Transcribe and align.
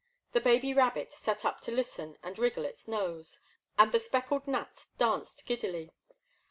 The 0.31 0.41
baby 0.41 0.73
rabbit 0.73 1.13
sat 1.13 1.45
up 1.45 1.61
to 1.61 1.71
listen 1.71 2.17
and 2.23 2.39
wriggle 2.39 2.65
its 2.65 2.87
nose, 2.87 3.37
and 3.77 3.91
the 3.91 3.99
speckled 3.99 4.47
gnats 4.47 4.87
danced 4.97 5.45
giddily. 5.45 5.91